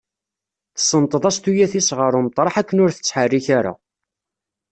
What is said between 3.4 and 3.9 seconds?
ara.